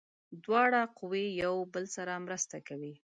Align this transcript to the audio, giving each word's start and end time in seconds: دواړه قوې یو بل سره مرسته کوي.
دواړه 0.43 0.81
قوې 0.97 1.25
یو 1.43 1.55
بل 1.73 1.85
سره 1.95 2.13
مرسته 2.25 2.57
کوي. 2.67 2.93